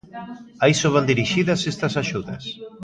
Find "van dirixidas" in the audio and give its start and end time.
0.95-1.61